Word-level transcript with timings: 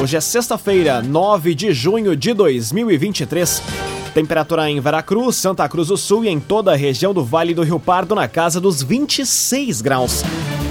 Hoje 0.00 0.16
é 0.16 0.20
sexta-feira, 0.20 1.00
9 1.00 1.54
de 1.54 1.72
junho 1.72 2.14
de 2.14 2.34
2023. 2.34 3.62
Temperatura 4.12 4.70
em 4.70 4.80
Veracruz, 4.80 5.36
Santa 5.36 5.68
Cruz 5.68 5.88
do 5.88 5.96
Sul 5.96 6.24
e 6.24 6.28
em 6.28 6.40
toda 6.40 6.72
a 6.72 6.76
região 6.76 7.12
do 7.12 7.24
Vale 7.24 7.54
do 7.54 7.62
Rio 7.62 7.78
Pardo 7.78 8.14
na 8.14 8.26
casa 8.26 8.60
dos 8.60 8.82
26 8.82 9.80
graus. 9.82 10.22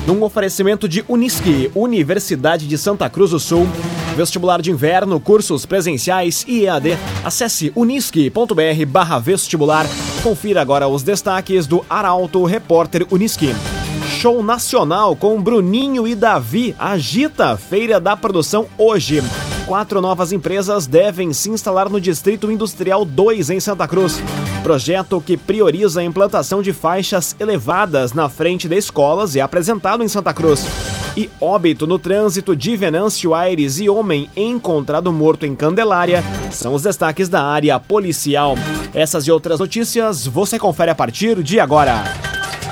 Num 0.07 0.21
oferecimento 0.23 0.87
de 0.87 1.03
Unisque, 1.07 1.71
Universidade 1.73 2.67
de 2.67 2.77
Santa 2.77 3.09
Cruz 3.09 3.31
do 3.31 3.39
Sul. 3.39 3.67
Vestibular 4.15 4.61
de 4.61 4.71
inverno, 4.71 5.19
cursos 5.19 5.65
presenciais 5.65 6.45
e 6.47 6.65
EAD. 6.65 6.97
Acesse 7.23 7.71
unisque.br 7.75 8.85
barra 8.87 9.19
vestibular. 9.19 9.85
Confira 10.23 10.61
agora 10.61 10.87
os 10.87 11.03
destaques 11.03 11.67
do 11.67 11.83
Arauto 11.89 12.43
Repórter 12.45 13.05
Unisque. 13.11 13.53
Show 14.19 14.41
nacional 14.41 15.13
com 15.13 15.39
Bruninho 15.41 16.07
e 16.07 16.15
Davi 16.15 16.73
agita 16.79 17.49
a 17.51 17.57
Feira 17.57 17.99
da 17.99 18.15
Produção 18.15 18.65
hoje. 18.77 19.21
Quatro 19.67 19.99
novas 19.99 20.31
empresas 20.31 20.87
devem 20.87 21.33
se 21.33 21.49
instalar 21.49 21.89
no 21.89 21.99
Distrito 21.99 22.49
Industrial 22.49 23.03
2 23.03 23.49
em 23.49 23.59
Santa 23.59 23.85
Cruz. 23.87 24.21
Projeto 24.63 25.21
que 25.21 25.35
prioriza 25.35 25.99
a 25.99 26.03
implantação 26.03 26.61
de 26.61 26.71
faixas 26.71 27.35
elevadas 27.39 28.13
na 28.13 28.29
frente 28.29 28.69
de 28.69 28.77
escolas 28.77 29.35
é 29.35 29.41
apresentado 29.41 30.01
em 30.01 30.07
Santa 30.07 30.33
Cruz. 30.33 30.65
E 31.17 31.29
óbito 31.39 31.85
no 31.85 31.99
trânsito 31.99 32.55
de 32.55 32.75
Venâncio 32.77 33.35
Aires 33.35 33.79
e 33.79 33.89
homem 33.89 34.29
encontrado 34.35 35.11
morto 35.11 35.45
em 35.45 35.55
Candelária 35.55 36.23
são 36.51 36.73
os 36.73 36.83
destaques 36.83 37.27
da 37.27 37.43
área 37.43 37.77
policial. 37.79 38.55
Essas 38.93 39.27
e 39.27 39.31
outras 39.31 39.59
notícias 39.59 40.25
você 40.25 40.57
confere 40.57 40.91
a 40.91 40.95
partir 40.95 41.43
de 41.43 41.59
agora. 41.59 42.34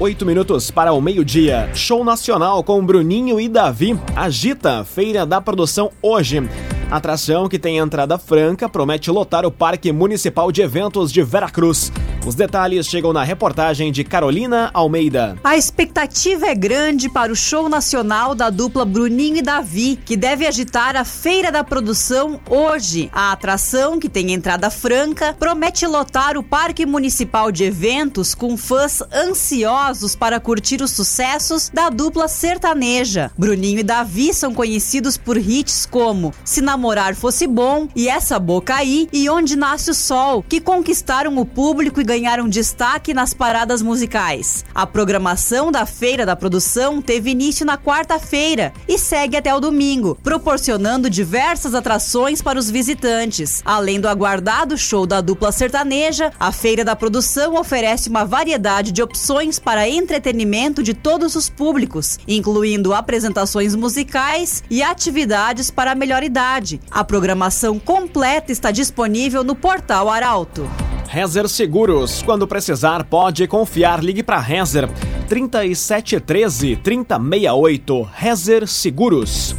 8 0.00 0.24
minutos 0.24 0.70
para 0.70 0.92
o 0.92 1.00
meio-dia. 1.00 1.68
Show 1.74 2.04
nacional 2.04 2.62
com 2.62 2.84
Bruninho 2.84 3.40
e 3.40 3.48
Davi 3.48 3.98
agita 4.14 4.84
Feira 4.84 5.26
da 5.26 5.40
Produção 5.40 5.90
hoje. 6.00 6.40
Atração 6.88 7.48
que 7.48 7.58
tem 7.58 7.78
entrada 7.78 8.16
franca 8.16 8.68
promete 8.68 9.10
lotar 9.10 9.44
o 9.44 9.50
Parque 9.50 9.90
Municipal 9.90 10.52
de 10.52 10.62
Eventos 10.62 11.10
de 11.10 11.20
Veracruz. 11.22 11.92
Os 12.26 12.34
detalhes 12.34 12.86
chegam 12.86 13.12
na 13.12 13.22
reportagem 13.22 13.90
de 13.90 14.04
Carolina 14.04 14.70
Almeida. 14.74 15.38
A 15.42 15.56
expectativa 15.56 16.46
é 16.46 16.54
grande 16.54 17.08
para 17.08 17.32
o 17.32 17.36
show 17.36 17.68
nacional 17.68 18.34
da 18.34 18.50
dupla 18.50 18.84
Bruninho 18.84 19.36
e 19.36 19.42
Davi, 19.42 19.98
que 20.04 20.16
deve 20.16 20.46
agitar 20.46 20.96
a 20.96 21.04
Feira 21.04 21.50
da 21.50 21.64
Produção 21.64 22.40
hoje. 22.50 23.08
A 23.12 23.32
atração, 23.32 23.98
que 23.98 24.08
tem 24.08 24.32
entrada 24.32 24.68
franca, 24.68 25.34
promete 25.38 25.86
lotar 25.86 26.36
o 26.36 26.42
Parque 26.42 26.84
Municipal 26.84 27.50
de 27.50 27.64
Eventos 27.64 28.34
com 28.34 28.56
fãs 28.56 29.00
ansiosos 29.12 30.14
para 30.14 30.40
curtir 30.40 30.82
os 30.82 30.90
sucessos 30.90 31.70
da 31.72 31.88
dupla 31.88 32.28
sertaneja. 32.28 33.30
Bruninho 33.38 33.78
e 33.78 33.84
Davi 33.84 34.34
são 34.34 34.52
conhecidos 34.52 35.16
por 35.16 35.36
hits 35.36 35.86
como 35.86 36.34
Se 36.44 36.60
Namorar 36.60 37.14
Fosse 37.14 37.46
Bom 37.46 37.88
e 37.94 38.08
Essa 38.08 38.38
Boca 38.38 38.74
Aí 38.74 39.08
e 39.12 39.30
Onde 39.30 39.56
Nasce 39.56 39.90
o 39.90 39.94
Sol, 39.94 40.44
que 40.46 40.60
conquistaram 40.60 41.38
o 41.38 41.46
público 41.46 42.00
e 42.00 42.04
ganharam 42.08 42.48
destaque 42.48 43.12
nas 43.12 43.34
paradas 43.34 43.82
musicais. 43.82 44.64
A 44.74 44.86
programação 44.86 45.70
da 45.70 45.84
Feira 45.84 46.24
da 46.24 46.34
Produção 46.34 47.02
teve 47.02 47.28
início 47.28 47.66
na 47.66 47.76
quarta-feira 47.76 48.72
e 48.88 48.96
segue 48.96 49.36
até 49.36 49.54
o 49.54 49.60
domingo, 49.60 50.18
proporcionando 50.22 51.10
diversas 51.10 51.74
atrações 51.74 52.40
para 52.40 52.58
os 52.58 52.70
visitantes. 52.70 53.60
Além 53.62 54.00
do 54.00 54.08
aguardado 54.08 54.78
show 54.78 55.04
da 55.04 55.20
dupla 55.20 55.52
sertaneja, 55.52 56.32
a 56.40 56.50
Feira 56.50 56.82
da 56.82 56.96
Produção 56.96 57.56
oferece 57.60 58.08
uma 58.08 58.24
variedade 58.24 58.90
de 58.90 59.02
opções 59.02 59.58
para 59.58 59.86
entretenimento 59.86 60.82
de 60.82 60.94
todos 60.94 61.36
os 61.36 61.50
públicos, 61.50 62.18
incluindo 62.26 62.94
apresentações 62.94 63.74
musicais 63.74 64.64
e 64.70 64.82
atividades 64.82 65.70
para 65.70 65.92
a 65.92 65.94
melhor 65.94 66.22
idade. 66.22 66.80
A 66.90 67.04
programação 67.04 67.78
completa 67.78 68.50
está 68.50 68.70
disponível 68.70 69.44
no 69.44 69.54
portal 69.54 70.08
Arauto. 70.08 70.87
Rezer 71.08 71.48
Seguros. 71.48 72.22
Quando 72.22 72.46
precisar, 72.46 73.02
pode 73.04 73.46
confiar. 73.46 74.04
Ligue 74.04 74.22
para 74.22 74.38
Rezer 74.38 74.88
3713 75.26 76.76
3068. 76.76 78.10
Rezer 78.14 78.68
Seguros. 78.68 79.56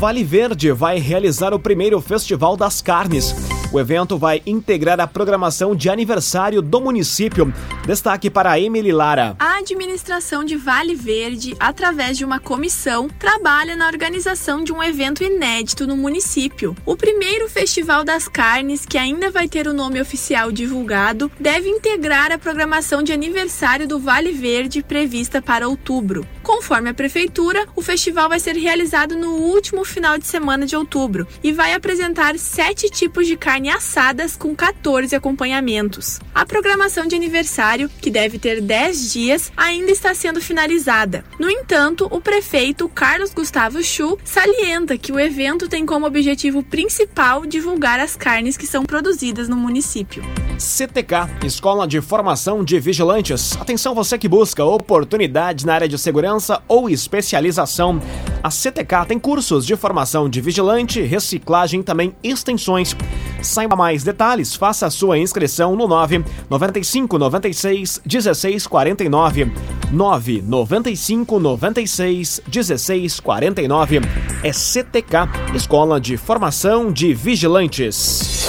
Vale 0.00 0.24
Verde 0.24 0.72
vai 0.72 0.98
realizar 0.98 1.52
o 1.52 1.58
primeiro 1.58 2.00
Festival 2.00 2.56
das 2.56 2.80
Carnes. 2.80 3.53
O 3.74 3.80
evento 3.80 4.16
vai 4.16 4.40
integrar 4.46 5.00
a 5.00 5.06
programação 5.08 5.74
de 5.74 5.90
aniversário 5.90 6.62
do 6.62 6.80
município. 6.80 7.52
Destaque 7.84 8.30
para 8.30 8.56
Emily 8.56 8.92
Lara. 8.92 9.34
A 9.36 9.58
administração 9.58 10.44
de 10.44 10.54
Vale 10.54 10.94
Verde, 10.94 11.56
através 11.58 12.16
de 12.16 12.24
uma 12.24 12.38
comissão, 12.38 13.08
trabalha 13.08 13.74
na 13.74 13.88
organização 13.88 14.62
de 14.62 14.72
um 14.72 14.80
evento 14.80 15.24
inédito 15.24 15.88
no 15.88 15.96
município. 15.96 16.76
O 16.86 16.96
primeiro 16.96 17.48
Festival 17.48 18.04
das 18.04 18.28
Carnes, 18.28 18.86
que 18.86 18.96
ainda 18.96 19.28
vai 19.28 19.48
ter 19.48 19.66
o 19.66 19.74
nome 19.74 20.00
oficial 20.00 20.52
divulgado, 20.52 21.28
deve 21.40 21.68
integrar 21.68 22.30
a 22.30 22.38
programação 22.38 23.02
de 23.02 23.12
aniversário 23.12 23.88
do 23.88 23.98
Vale 23.98 24.30
Verde 24.30 24.84
prevista 24.84 25.42
para 25.42 25.66
outubro. 25.66 26.24
Conforme 26.44 26.90
a 26.90 26.94
prefeitura, 26.94 27.66
o 27.74 27.82
festival 27.82 28.28
vai 28.28 28.38
ser 28.38 28.54
realizado 28.54 29.16
no 29.16 29.32
último 29.32 29.84
final 29.84 30.16
de 30.16 30.28
semana 30.28 30.64
de 30.64 30.76
outubro 30.76 31.26
e 31.42 31.50
vai 31.52 31.72
apresentar 31.72 32.38
sete 32.38 32.88
tipos 32.88 33.26
de 33.26 33.36
carne 33.36 33.63
assadas 33.70 34.36
com 34.36 34.54
14 34.54 35.14
acompanhamentos. 35.14 36.20
A 36.34 36.44
programação 36.44 37.06
de 37.06 37.14
aniversário, 37.14 37.88
que 38.00 38.10
deve 38.10 38.38
ter 38.38 38.60
10 38.60 39.12
dias, 39.12 39.52
ainda 39.56 39.90
está 39.90 40.14
sendo 40.14 40.40
finalizada. 40.40 41.24
No 41.38 41.50
entanto, 41.50 42.06
o 42.10 42.20
prefeito 42.20 42.88
Carlos 42.88 43.32
Gustavo 43.32 43.82
Chu 43.82 44.18
salienta 44.24 44.98
que 44.98 45.12
o 45.12 45.20
evento 45.20 45.68
tem 45.68 45.86
como 45.86 46.06
objetivo 46.06 46.62
principal 46.62 47.46
divulgar 47.46 48.00
as 48.00 48.16
carnes 48.16 48.56
que 48.56 48.66
são 48.66 48.84
produzidas 48.84 49.48
no 49.48 49.56
município. 49.56 50.22
CTK, 50.58 51.46
Escola 51.46 51.86
de 51.86 52.00
Formação 52.00 52.64
de 52.64 52.78
Vigilantes. 52.78 53.56
Atenção 53.60 53.94
você 53.94 54.16
que 54.16 54.28
busca 54.28 54.64
oportunidades 54.64 55.64
na 55.64 55.74
área 55.74 55.88
de 55.88 55.98
segurança 55.98 56.62
ou 56.68 56.88
especialização. 56.88 58.00
A 58.42 58.50
CTK 58.50 59.06
tem 59.08 59.18
cursos 59.18 59.66
de 59.66 59.76
formação 59.76 60.28
de 60.28 60.40
vigilante, 60.40 61.00
reciclagem 61.00 61.80
e 61.80 61.82
também 61.82 62.14
extensões. 62.22 62.94
Saiba 63.44 63.76
mais 63.76 64.02
detalhes, 64.02 64.54
faça 64.54 64.86
a 64.86 64.90
sua 64.90 65.18
inscrição 65.18 65.76
no 65.76 65.86
9 65.86 66.24
95 66.48 67.18
96 67.18 68.00
16 68.04 68.66
49. 68.66 69.52
9 69.92 70.42
95 70.42 71.38
96 71.38 72.40
16 72.48 73.20
49. 73.20 74.00
É 74.42 74.52
CTK, 74.52 75.28
Escola 75.54 76.00
de 76.00 76.16
Formação 76.16 76.90
de 76.90 77.12
Vigilantes. 77.12 78.48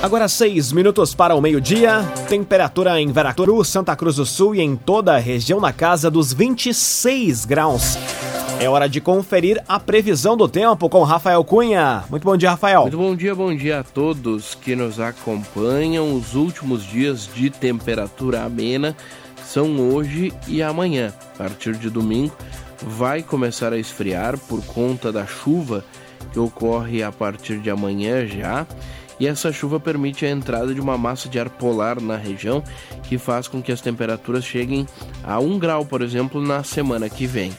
Agora 0.00 0.28
seis 0.28 0.70
minutos 0.70 1.12
para 1.12 1.34
o 1.34 1.40
meio-dia. 1.40 2.02
Temperatura 2.28 3.00
em 3.00 3.10
Veracruz, 3.10 3.66
Santa 3.66 3.96
Cruz 3.96 4.14
do 4.14 4.24
Sul 4.24 4.54
e 4.54 4.60
em 4.60 4.76
toda 4.76 5.16
a 5.16 5.18
região 5.18 5.60
na 5.60 5.72
casa 5.72 6.08
dos 6.08 6.32
26 6.32 7.44
graus. 7.44 7.98
É 8.60 8.68
hora 8.68 8.88
de 8.88 9.00
conferir 9.00 9.62
a 9.68 9.78
previsão 9.78 10.36
do 10.36 10.48
tempo 10.48 10.88
com 10.88 11.04
Rafael 11.04 11.44
Cunha. 11.44 12.02
Muito 12.10 12.24
bom 12.24 12.36
dia, 12.36 12.50
Rafael. 12.50 12.82
Muito 12.82 12.96
bom 12.96 13.14
dia, 13.14 13.32
bom 13.32 13.54
dia 13.54 13.78
a 13.78 13.84
todos 13.84 14.56
que 14.56 14.74
nos 14.74 14.98
acompanham. 14.98 16.12
Os 16.12 16.34
últimos 16.34 16.82
dias 16.82 17.30
de 17.32 17.50
temperatura 17.50 18.42
amena 18.42 18.96
são 19.44 19.78
hoje 19.78 20.32
e 20.48 20.60
amanhã. 20.60 21.14
A 21.34 21.38
partir 21.38 21.76
de 21.76 21.88
domingo 21.88 22.36
vai 22.82 23.22
começar 23.22 23.72
a 23.72 23.78
esfriar 23.78 24.36
por 24.36 24.60
conta 24.66 25.12
da 25.12 25.24
chuva 25.24 25.84
que 26.32 26.40
ocorre 26.40 27.00
a 27.00 27.12
partir 27.12 27.60
de 27.60 27.70
amanhã 27.70 28.26
já. 28.26 28.66
E 29.20 29.28
essa 29.28 29.52
chuva 29.52 29.78
permite 29.78 30.26
a 30.26 30.30
entrada 30.30 30.74
de 30.74 30.80
uma 30.80 30.98
massa 30.98 31.28
de 31.28 31.38
ar 31.38 31.48
polar 31.48 32.00
na 32.00 32.16
região, 32.16 32.62
que 33.04 33.18
faz 33.18 33.46
com 33.46 33.62
que 33.62 33.70
as 33.70 33.80
temperaturas 33.80 34.44
cheguem 34.44 34.84
a 35.22 35.38
1 35.38 35.58
grau, 35.60 35.84
por 35.84 36.02
exemplo, 36.02 36.40
na 36.40 36.64
semana 36.64 37.08
que 37.08 37.24
vem 37.24 37.52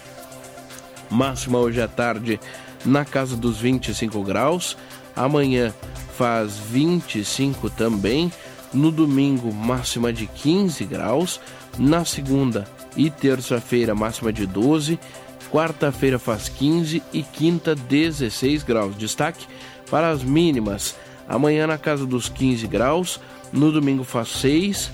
máxima 1.10 1.58
hoje 1.58 1.82
à 1.82 1.88
tarde 1.88 2.40
na 2.86 3.06
casa 3.06 3.36
dos 3.36 3.60
25 3.60 4.24
graus. 4.24 4.78
Amanhã 5.16 5.74
faz 6.18 6.58
25 6.58 7.70
também. 7.70 8.32
No 8.74 8.92
domingo, 8.92 9.54
máxima 9.54 10.14
de 10.14 10.28
15 10.28 10.86
graus. 10.86 11.40
Na 11.78 12.06
segunda 12.06 12.68
e 12.96 13.10
terça-feira, 13.10 13.96
máxima 13.96 14.32
de 14.32 14.46
12. 14.46 15.00
quarta-feira 15.52 16.20
faz 16.20 16.50
15 16.50 17.02
e 17.12 17.24
quinta 17.24 17.74
16 17.74 18.64
graus. 18.64 18.96
Destaque 18.96 19.48
para 19.90 20.10
as 20.10 20.24
mínimas. 20.24 20.96
Amanhã 21.28 21.68
na 21.68 21.78
casa 21.78 22.06
dos 22.06 22.28
15 22.28 22.68
graus, 22.68 23.20
no 23.52 23.72
domingo 23.72 24.04
faz 24.04 24.30
6, 24.30 24.92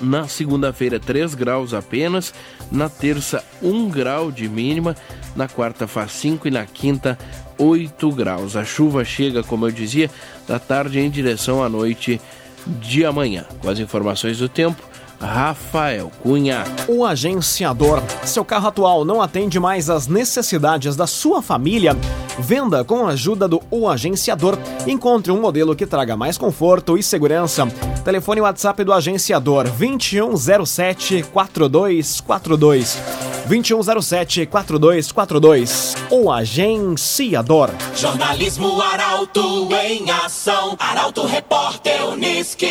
na 0.00 0.26
segunda-feira 0.28 0.98
3 0.98 1.34
graus 1.34 1.72
apenas, 1.72 2.32
na 2.70 2.88
terça 2.88 3.44
1 3.62 3.88
grau 3.88 4.30
de 4.30 4.48
mínima, 4.48 4.96
na 5.36 5.48
quarta 5.48 5.86
faz 5.86 6.12
5 6.12 6.48
e 6.48 6.50
na 6.50 6.66
quinta 6.66 7.18
8 7.58 8.10
graus. 8.12 8.56
A 8.56 8.64
chuva 8.64 9.04
chega, 9.04 9.42
como 9.42 9.66
eu 9.66 9.70
dizia, 9.70 10.10
da 10.46 10.58
tarde 10.58 10.98
em 10.98 11.10
direção 11.10 11.62
à 11.62 11.68
noite 11.68 12.20
de 12.66 13.04
amanhã. 13.04 13.44
Com 13.60 13.68
as 13.68 13.78
informações 13.78 14.38
do 14.38 14.48
tempo, 14.48 14.82
Rafael 15.20 16.10
Cunha. 16.22 16.64
O 16.88 17.04
agenciador. 17.04 18.02
Seu 18.24 18.44
carro 18.44 18.68
atual 18.68 19.04
não 19.04 19.22
atende 19.22 19.58
mais 19.58 19.88
às 19.88 20.06
necessidades 20.06 20.96
da 20.96 21.06
sua 21.06 21.40
família? 21.40 21.96
Venda 22.38 22.84
com 22.84 23.06
a 23.06 23.10
ajuda 23.10 23.46
do 23.46 23.62
O 23.70 23.88
Agenciador. 23.88 24.58
Encontre 24.86 25.30
um 25.30 25.40
modelo 25.40 25.76
que 25.76 25.86
traga 25.86 26.16
mais 26.16 26.36
conforto 26.36 26.98
e 26.98 27.02
segurança. 27.02 27.68
Telefone 28.04 28.42
WhatsApp 28.42 28.84
do 28.84 28.92
agenciador 28.92 29.64
2107 29.64 31.22
4242. 31.32 32.98
2107 33.46 34.44
4242. 34.44 35.94
O 36.10 36.30
Agenciador. 36.30 37.70
Jornalismo 37.96 38.78
Arauto 38.82 39.68
em 39.86 40.10
ação. 40.10 40.76
Arauto 40.78 41.26
Repórter 41.26 42.06
Uniski. 42.06 42.68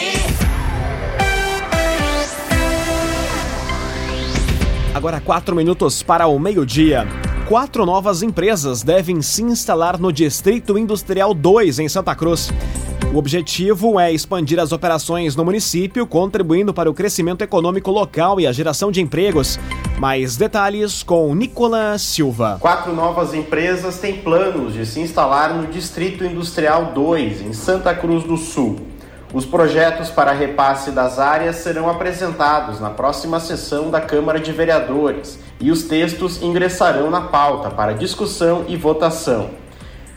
Agora 4.94 5.20
quatro 5.20 5.56
minutos 5.56 6.04
para 6.04 6.28
o 6.28 6.38
meio-dia. 6.38 7.08
Quatro 7.50 7.88
novas 7.88 8.22
empresas 8.22 8.84
devem 8.84 9.20
se 9.24 9.42
instalar 9.42 10.00
no 10.00 10.14
Distrito 10.14 10.78
Industrial 10.78 11.34
2 11.34 11.80
em 11.80 11.90
Santa 11.90 12.14
Cruz. 12.14 12.52
O 13.14 13.18
objetivo 13.18 14.00
é 14.00 14.12
expandir 14.12 14.60
as 14.60 14.72
operações 14.72 15.36
no 15.36 15.46
município, 15.46 16.08
contribuindo 16.08 16.74
para 16.74 16.90
o 16.90 16.96
crescimento 16.96 17.44
econômico 17.44 17.92
local 17.92 18.40
e 18.40 18.48
a 18.48 18.52
geração 18.52 18.92
de 18.92 19.02
empregos. 19.02 19.60
Mais 20.00 20.36
detalhes 20.36 21.04
com 21.04 21.36
Nicolas 21.36 22.02
Silva. 22.02 22.58
Quatro 22.60 22.92
novas 22.92 23.36
empresas 23.36 24.00
têm 24.00 24.16
planos 24.16 24.74
de 24.74 24.84
se 24.84 25.00
instalar 25.00 25.54
no 25.54 25.68
Distrito 25.68 26.26
Industrial 26.26 26.86
2, 26.86 27.42
em 27.42 27.54
Santa 27.54 27.94
Cruz 27.94 28.24
do 28.24 28.36
Sul. 28.36 28.78
Os 29.32 29.46
projetos 29.46 30.10
para 30.10 30.32
repasse 30.32 30.90
das 30.90 31.20
áreas 31.20 31.58
serão 31.58 31.88
apresentados 31.88 32.80
na 32.80 32.90
próxima 32.90 33.40
sessão 33.40 33.92
da 33.92 34.02
Câmara 34.02 34.40
de 34.40 34.52
Vereadores 34.52 35.38
e 35.60 35.70
os 35.70 35.84
textos 35.84 36.42
ingressarão 36.42 37.12
na 37.12 37.22
pauta 37.22 37.70
para 37.70 37.94
discussão 37.94 38.66
e 38.68 38.76
votação. 38.76 39.62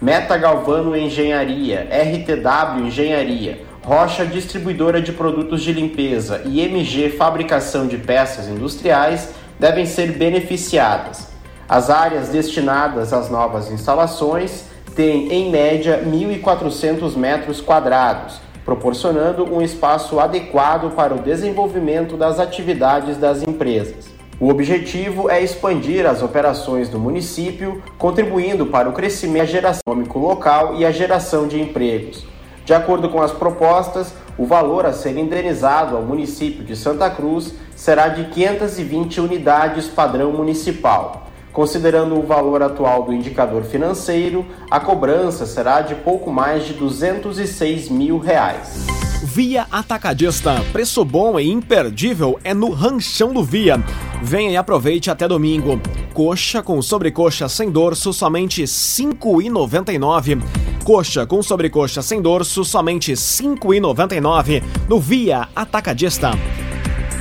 Meta 0.00 0.36
Galvano 0.36 0.94
Engenharia, 0.94 1.88
RTW 1.90 2.86
Engenharia, 2.86 3.62
Rocha 3.82 4.26
Distribuidora 4.26 5.00
de 5.00 5.10
Produtos 5.10 5.62
de 5.62 5.72
Limpeza 5.72 6.42
e 6.44 6.60
MG 6.60 7.10
Fabricação 7.10 7.86
de 7.86 7.96
Peças 7.96 8.46
Industriais 8.46 9.30
devem 9.58 9.86
ser 9.86 10.12
beneficiadas. 10.12 11.28
As 11.66 11.88
áreas 11.88 12.28
destinadas 12.28 13.14
às 13.14 13.30
novas 13.30 13.70
instalações 13.70 14.64
têm, 14.94 15.32
em 15.32 15.50
média, 15.50 16.02
1.400 16.04 17.16
metros 17.16 17.62
quadrados 17.62 18.44
proporcionando 18.66 19.44
um 19.44 19.62
espaço 19.62 20.18
adequado 20.18 20.92
para 20.96 21.14
o 21.14 21.22
desenvolvimento 21.22 22.16
das 22.16 22.40
atividades 22.40 23.16
das 23.16 23.46
empresas. 23.46 24.15
O 24.38 24.50
objetivo 24.50 25.30
é 25.30 25.42
expandir 25.42 26.04
as 26.04 26.22
operações 26.22 26.90
do 26.90 26.98
município, 26.98 27.82
contribuindo 27.96 28.66
para 28.66 28.86
o 28.86 28.92
crescimento 28.92 29.54
econômico 29.54 30.18
local 30.18 30.76
e 30.76 30.84
a 30.84 30.90
geração 30.90 31.48
de 31.48 31.58
empregos. 31.58 32.22
De 32.62 32.74
acordo 32.74 33.08
com 33.08 33.22
as 33.22 33.32
propostas, 33.32 34.12
o 34.36 34.44
valor 34.44 34.84
a 34.84 34.92
ser 34.92 35.16
indenizado 35.16 35.96
ao 35.96 36.02
município 36.02 36.62
de 36.62 36.76
Santa 36.76 37.08
Cruz 37.08 37.54
será 37.74 38.08
de 38.08 38.24
520 38.24 39.22
unidades 39.22 39.86
padrão 39.86 40.30
municipal. 40.32 41.28
Considerando 41.50 42.18
o 42.18 42.26
valor 42.26 42.62
atual 42.62 43.04
do 43.04 43.14
indicador 43.14 43.62
financeiro, 43.62 44.44
a 44.70 44.78
cobrança 44.78 45.46
será 45.46 45.80
de 45.80 45.94
pouco 45.94 46.30
mais 46.30 46.64
de 46.64 46.74
206 46.74 47.88
mil 47.88 48.18
reais. 48.18 49.05
Via 49.36 49.66
Atacadista. 49.70 50.64
Preço 50.72 51.04
bom 51.04 51.38
e 51.38 51.46
imperdível 51.46 52.40
é 52.42 52.54
no 52.54 52.70
Ranchão 52.70 53.34
do 53.34 53.44
Via. 53.44 53.78
Venha 54.22 54.52
e 54.52 54.56
aproveite 54.56 55.10
até 55.10 55.28
domingo. 55.28 55.78
Coxa 56.14 56.62
com 56.62 56.80
sobrecoxa 56.80 57.46
sem 57.46 57.70
dorso, 57.70 58.14
somente 58.14 58.62
R$ 58.62 58.66
5,99. 58.66 60.42
Coxa 60.82 61.26
com 61.26 61.42
sobrecoxa 61.42 62.00
sem 62.00 62.22
dorso, 62.22 62.64
somente 62.64 63.10
R$ 63.10 63.16
5,99 63.18 64.62
no 64.88 64.98
Via 64.98 65.46
Atacadista. 65.54 66.30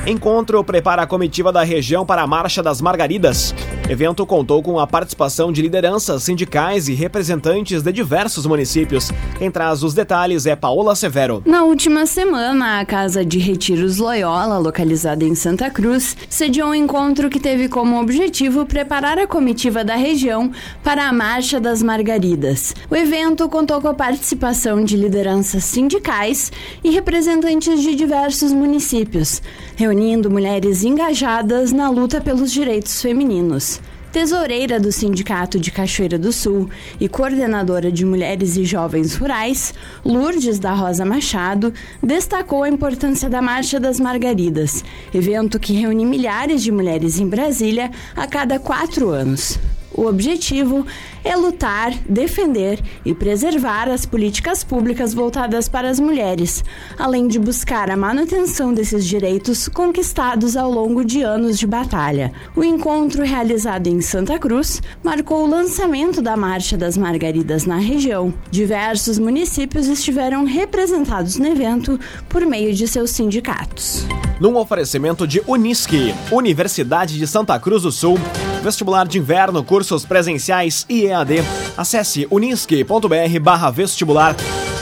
Encontro 0.07 0.63
prepara 0.63 1.01
a 1.01 1.07
comitiva 1.07 1.51
da 1.51 1.63
região 1.63 2.06
para 2.06 2.21
a 2.21 2.27
Marcha 2.27 2.63
das 2.63 2.79
Margaridas. 2.79 3.53
Evento 3.87 4.25
contou 4.25 4.63
com 4.63 4.79
a 4.79 4.87
participação 4.87 5.51
de 5.51 5.61
lideranças 5.61 6.23
sindicais 6.23 6.89
e 6.89 6.93
representantes 6.95 7.83
de 7.83 7.91
diversos 7.91 8.47
municípios. 8.47 9.11
Quem 9.37 9.51
traz 9.51 9.83
os 9.83 9.93
detalhes 9.93 10.47
é 10.47 10.55
Paola 10.55 10.95
Severo. 10.95 11.43
Na 11.45 11.63
última 11.63 12.07
semana, 12.07 12.79
a 12.79 12.85
Casa 12.85 13.23
de 13.23 13.37
Retiros 13.37 13.97
Loyola, 13.97 14.57
localizada 14.57 15.23
em 15.23 15.35
Santa 15.35 15.69
Cruz, 15.69 16.17
sediou 16.27 16.69
um 16.69 16.75
encontro 16.75 17.29
que 17.29 17.39
teve 17.39 17.69
como 17.69 18.01
objetivo 18.01 18.65
preparar 18.65 19.19
a 19.19 19.27
comitiva 19.27 19.83
da 19.83 19.95
região 19.95 20.51
para 20.83 21.07
a 21.07 21.13
Marcha 21.13 21.59
das 21.59 21.83
Margaridas. 21.83 22.73
O 22.89 22.95
evento 22.95 23.47
contou 23.47 23.79
com 23.79 23.89
a 23.89 23.93
participação 23.93 24.83
de 24.83 24.97
lideranças 24.97 25.63
sindicais 25.63 26.51
e 26.83 26.89
representantes 26.89 27.83
de 27.83 27.93
diversos 27.93 28.51
municípios 28.51 29.43
reunindo 29.75 30.31
mulheres 30.31 30.83
engajadas 30.83 31.71
na 31.71 31.89
luta 31.89 32.21
pelos 32.21 32.51
direitos 32.51 33.01
femininos. 33.01 33.75
Tesoureira 34.15 34.79
do 34.79 34.94
Sindicato 34.94 35.59
de 35.59 35.69
Cachoeira 35.69 36.17
do 36.17 36.31
Sul 36.31 36.69
e 37.01 37.09
coordenadora 37.09 37.91
de 37.91 38.06
Mulheres 38.06 38.56
e 38.56 38.63
Jovens 38.63 39.13
Rurais, 39.13 39.73
Lourdes 40.06 40.57
da 40.57 40.73
Rosa 40.73 41.03
Machado, 41.03 41.73
destacou 42.01 42.63
a 42.63 42.69
importância 42.69 43.29
da 43.29 43.41
Marcha 43.41 43.77
das 43.77 44.00
Margaridas, 44.00 44.85
evento 45.13 45.59
que 45.59 45.73
reúne 45.73 46.06
milhares 46.06 46.63
de 46.63 46.71
mulheres 46.71 47.19
em 47.19 47.27
Brasília 47.27 47.91
a 48.15 48.25
cada 48.25 48.57
quatro 48.57 49.09
anos. 49.09 49.59
O 49.91 50.06
objetivo 50.06 50.88
é 51.25 51.36
lutar, 51.36 51.92
defender 52.07 52.80
e 53.04 53.14
preservar 53.14 53.90
as 53.90 54.06
políticas 54.06 54.64
públicas 54.64 55.14
voltadas 55.14 55.68
para 55.68 55.90
as 55.90 55.99
mulheres, 55.99 56.64
além 56.99 57.28
de 57.28 57.40
buscar 57.40 57.90
a 57.90 57.97
manutenção 57.97 58.71
desses 58.71 59.04
direitos 59.04 59.68
conquistados 59.68 60.56
ao 60.56 60.71
longo 60.71 61.04
de 61.04 61.23
anos 61.23 61.57
de 61.57 61.66
batalha. 61.66 62.31
O 62.56 62.64
encontro 62.64 63.23
realizado 63.23 63.88
em 63.88 63.99
Santa 64.02 64.38
Cruz 64.38 64.81
marcou 65.04 65.44
o 65.44 65.49
lançamento 65.49 66.21
da 66.21 66.38
Marcha 66.38 66.78
das 66.78 66.95
Margaridas 66.95 67.66
na 67.66 67.78
região. 67.78 68.31
Diversos 68.52 69.18
municípios 69.18 69.88
estiveram 69.88 70.45
representados 70.45 71.38
no 71.38 71.47
evento 71.47 71.99
por 72.30 72.45
meio 72.45 72.71
de 72.71 72.88
seus 72.88 73.09
sindicatos. 73.09 74.06
Num 74.40 74.57
oferecimento 74.57 75.26
de 75.26 75.42
Unisque, 75.47 76.14
Universidade 76.30 77.18
de 77.18 77.26
Santa 77.26 77.57
Cruz 77.57 77.83
do 77.83 77.92
Sul, 77.92 78.19
vestibular 78.61 79.07
de 79.07 79.18
inverno, 79.18 79.64
cursos 79.64 80.06
presenciais 80.06 80.85
e 80.90 81.07
EAD. 81.16 81.44
Acesse 81.78 82.28
unisque.br 82.30 83.72
vestibular. 83.74 84.36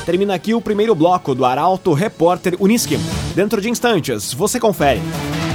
Termina 0.06 0.36
aqui 0.36 0.54
o 0.54 0.62
primeiro 0.62 0.94
bloco 0.94 1.34
do 1.34 1.46
Arauto 1.46 1.94
Repórter 1.94 2.56
Unisque. 2.60 2.98
Dentro 3.36 3.62
de 3.62 3.70
instantes, 3.70 4.34
você 4.34 4.60
confere. 4.60 5.02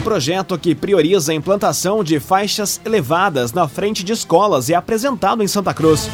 Projeto 0.03 0.59
que 0.59 0.75
prioriza 0.75 1.33
a 1.33 1.35
implantação 1.35 2.03
de 2.03 2.19
faixas 2.19 2.81
elevadas 2.85 3.53
na 3.53 3.69
frente 3.69 4.03
de 4.03 4.13
escolas 4.13 4.71
é 4.71 4.75
apresentado 4.75 5.43
em 5.43 5.49
Santa 5.49 5.75
Cruz 5.75 6.09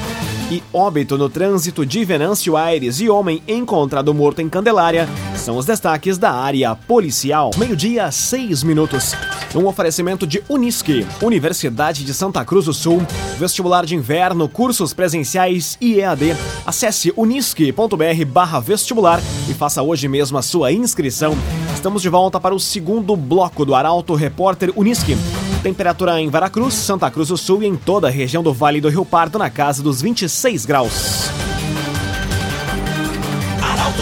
e 0.50 0.62
óbito 0.72 1.16
no 1.16 1.28
trânsito 1.28 1.86
de 1.86 2.04
Venâncio 2.04 2.56
Aires 2.56 3.00
e 3.00 3.08
homem 3.08 3.42
encontrado 3.46 4.12
morto 4.12 4.42
em 4.42 4.48
Candelária 4.48 5.08
são 5.44 5.58
os 5.58 5.66
destaques 5.66 6.16
da 6.16 6.32
área 6.32 6.74
policial. 6.74 7.50
Meio-dia, 7.58 8.10
seis 8.10 8.62
minutos. 8.62 9.12
Um 9.54 9.66
oferecimento 9.66 10.26
de 10.26 10.42
Unisque, 10.48 11.06
Universidade 11.20 12.02
de 12.02 12.14
Santa 12.14 12.42
Cruz 12.46 12.64
do 12.64 12.72
Sul, 12.72 13.02
vestibular 13.38 13.84
de 13.84 13.94
inverno, 13.94 14.48
cursos 14.48 14.94
presenciais 14.94 15.76
e 15.82 16.00
EAD. 16.00 16.34
Acesse 16.64 17.12
unisque.br 17.14 18.62
vestibular 18.64 19.20
e 19.46 19.52
faça 19.52 19.82
hoje 19.82 20.08
mesmo 20.08 20.38
a 20.38 20.42
sua 20.42 20.72
inscrição. 20.72 21.36
Estamos 21.74 22.00
de 22.00 22.08
volta 22.08 22.40
para 22.40 22.54
o 22.54 22.58
segundo 22.58 23.14
bloco 23.14 23.66
do 23.66 23.74
Arauto 23.74 24.14
Repórter 24.14 24.72
Unisque. 24.74 25.14
Temperatura 25.62 26.18
em 26.22 26.30
Veracruz, 26.30 26.72
Santa 26.72 27.10
Cruz 27.10 27.28
do 27.28 27.36
Sul 27.36 27.62
e 27.62 27.66
em 27.66 27.76
toda 27.76 28.08
a 28.08 28.10
região 28.10 28.42
do 28.42 28.52
Vale 28.52 28.80
do 28.80 28.88
Rio 28.88 29.04
Pardo 29.04 29.38
na 29.38 29.50
casa 29.50 29.82
dos 29.82 30.00
26 30.00 30.64
graus. 30.64 31.33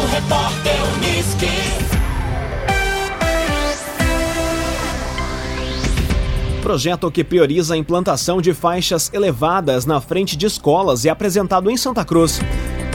Arauto 0.02 0.06
Repórter 0.06 0.76
Uniski. 0.97 1.47
Projeto 6.62 7.11
que 7.11 7.25
prioriza 7.25 7.75
a 7.75 7.76
implantação 7.76 8.40
de 8.40 8.54
faixas 8.54 9.11
elevadas 9.12 9.85
na 9.85 10.00
frente 10.00 10.37
de 10.37 10.47
escolas 10.47 11.04
é 11.04 11.11
apresentado 11.11 11.71
em 11.71 11.76
Santa 11.76 12.04
Cruz. 12.04 12.40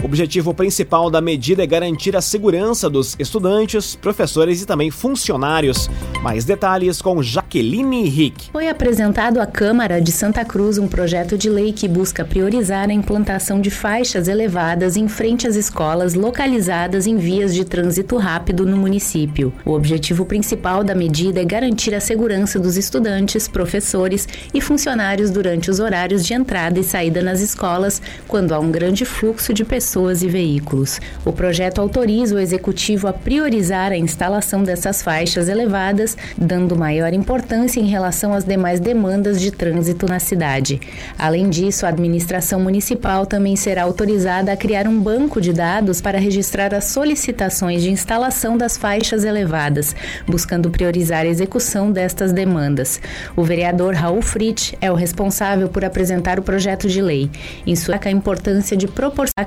O 0.02 0.06
objetivo 0.06 0.54
principal 0.54 1.10
da 1.10 1.20
medida 1.20 1.64
é 1.64 1.66
garantir 1.66 2.16
a 2.16 2.22
segurança 2.22 2.88
dos 2.88 3.16
estudantes, 3.18 3.96
professores 3.96 4.62
e 4.62 4.66
também 4.66 4.92
funcionários. 4.92 5.90
Mais 6.22 6.46
detalhes 6.46 7.02
com 7.02 7.22
Jaqueline 7.22 8.08
Rick. 8.08 8.52
Foi 8.52 8.70
apresentado 8.70 9.42
à 9.42 9.48
Câmara 9.48 10.00
de 10.00 10.12
Santa 10.12 10.46
Cruz 10.46 10.78
um 10.78 10.88
projeto 10.88 11.36
de 11.36 11.50
lei 11.50 11.74
que 11.74 11.88
busca 11.88 12.24
priorizar 12.24 12.90
a 12.90 12.94
implantação 12.94 13.60
de 13.60 13.72
faixas 13.72 14.28
elevadas 14.28 14.98
em 14.98 15.08
frente 15.08 15.48
às 15.48 15.56
escolas 15.56 16.14
localizadas 16.14 17.08
em 17.08 17.18
vias 17.18 17.54
de 17.54 17.66
trânsito 17.66 18.18
rápido 18.18 18.66
no 18.66 18.78
município. 18.78 19.52
O 19.66 19.72
objetivo 19.72 20.26
principal 20.26 20.84
da 20.84 20.94
medida 20.94 21.42
é 21.42 21.46
garantir 21.46 21.96
a 21.96 22.00
segurança 22.00 22.60
dos 22.60 22.78
estudantes, 22.78 23.48
professores 23.48 24.28
e 24.54 24.62
funcionários 24.62 25.32
durante 25.32 25.72
os 25.72 25.80
horários 25.80 26.24
de 26.24 26.36
entrada 26.36 26.80
e 26.80 26.84
saída 26.84 27.24
nas 27.24 27.42
escolas, 27.42 28.00
quando 28.28 28.54
há 28.54 28.60
um 28.60 28.72
grande 28.72 29.04
fluxo 29.04 29.54
de 29.54 29.66
pessoas 29.66 29.87
pessoas 29.88 30.22
e 30.22 30.28
veículos. 30.28 31.00
O 31.24 31.32
projeto 31.32 31.80
autoriza 31.80 32.36
o 32.36 32.40
executivo 32.40 33.08
a 33.08 33.14
priorizar 33.14 33.94
a 33.94 33.98
instalação 33.98 34.62
dessas 34.62 35.02
faixas 35.02 35.48
elevadas, 35.48 36.18
dando 36.38 36.76
maior 36.76 37.14
importância 37.14 37.80
em 37.80 37.88
relação 37.88 38.34
às 38.34 38.44
demais 38.44 38.82
demandas 38.82 39.40
de 39.40 39.50
trânsito 39.50 40.06
na 40.06 40.20
cidade. 40.20 40.82
Além 41.18 41.50
disso, 41.50 41.86
a 41.86 41.90
administração 41.90 42.60
municipal 42.60 43.26
também 43.26 43.56
será 43.56 43.84
autorizada 43.84 44.52
a 44.52 44.58
criar 44.58 44.88
um 44.88 45.00
banco 45.00 45.40
de 45.40 45.54
dados 45.54 46.02
para 46.02 46.20
registrar 46.20 46.76
as 46.76 46.86
solicitações 46.86 47.82
de 47.82 47.90
instalação 47.90 48.58
das 48.58 48.76
faixas 48.76 49.24
elevadas, 49.24 49.96
buscando 50.28 50.70
priorizar 50.70 51.22
a 51.22 51.30
execução 51.30 51.94
destas 51.94 52.34
demandas. 52.34 53.00
O 53.38 53.44
vereador 53.44 53.94
Raul 53.94 54.22
Fritz 54.22 54.74
é 54.82 54.92
o 54.92 54.96
responsável 54.96 55.70
por 55.70 55.86
apresentar 55.86 56.40
o 56.40 56.44
projeto 56.44 56.90
de 56.90 57.02
lei. 57.02 57.30
Em 57.66 57.76
sua 57.76 57.98
a 58.04 58.12
importância 58.12 58.78
de 58.78 58.88
proporcionar 58.88 59.46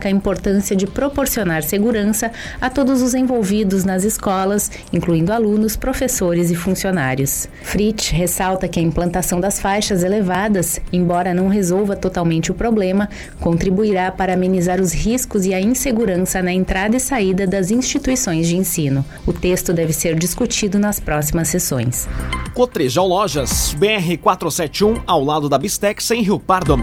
de 0.77 0.87
proporcionar 0.87 1.63
segurança 1.63 2.31
a 2.61 2.71
todos 2.71 3.03
os 3.03 3.15
envolvidos 3.15 3.85
nas 3.85 4.05
escolas, 4.05 4.71
incluindo 4.93 5.33
alunos, 5.33 5.77
professores 5.77 6.51
e 6.51 6.55
funcionários. 6.55 7.49
Fritz 7.63 8.09
ressalta 8.11 8.69
que 8.69 8.79
a 8.79 8.83
implantação 8.83 9.41
das 9.41 9.61
faixas 9.61 10.03
elevadas, 10.03 10.81
embora 10.93 11.35
não 11.35 11.49
resolva 11.49 11.97
totalmente 11.97 12.51
o 12.51 12.55
problema, 12.55 13.09
contribuirá 13.41 14.13
para 14.13 14.35
amenizar 14.35 14.81
os 14.81 14.93
riscos 14.93 15.47
e 15.47 15.55
a 15.55 15.61
insegurança 15.61 16.43
na 16.43 16.53
entrada 16.53 16.97
e 16.97 17.01
saída 17.01 17.47
das 17.47 17.71
instituições 17.71 18.47
de 18.47 18.57
ensino. 18.57 19.05
O 19.27 19.33
texto 19.33 19.73
deve 19.73 19.93
ser 19.93 20.15
discutido 20.15 20.79
nas 20.79 21.01
próximas 21.01 21.49
sessões. 21.49 22.09
Cotrijal 22.55 23.07
Lojas, 23.07 23.75
BR 23.79 24.17
471, 24.21 25.03
ao 25.07 25.25
lado 25.25 25.49
da 25.49 25.59
Bistex, 25.59 26.11
em 26.11 26.23
Rio 26.23 26.39
Pardo. 26.39 26.79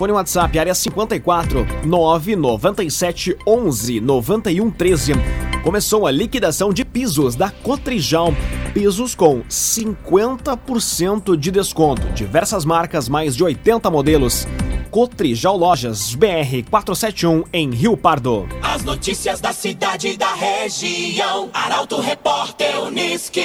Fone 0.00 0.14
WhatsApp, 0.14 0.58
área 0.58 0.74
54 0.74 1.66
997 1.84 3.36
11 3.46 4.00
91 4.00 4.70
13. 4.70 5.12
Começou 5.62 6.06
a 6.06 6.10
liquidação 6.10 6.72
de 6.72 6.86
pisos 6.86 7.36
da 7.36 7.50
Cotrijal. 7.50 8.32
Pisos 8.72 9.14
com 9.14 9.42
50% 9.42 11.36
de 11.36 11.50
desconto. 11.50 12.08
Diversas 12.14 12.64
marcas, 12.64 13.10
mais 13.10 13.36
de 13.36 13.44
80 13.44 13.90
modelos. 13.90 14.48
Cotrijal 14.90 15.58
Lojas 15.58 16.14
BR 16.14 16.64
471 16.70 17.44
em 17.52 17.68
Rio 17.68 17.94
Pardo. 17.94 18.48
As 18.62 18.82
notícias 18.82 19.38
da 19.38 19.52
cidade 19.52 20.08
e 20.08 20.16
da 20.16 20.32
região. 20.32 21.50
Arauto 21.52 22.00
Repórter 22.00 22.84
Uniski. 22.84 23.44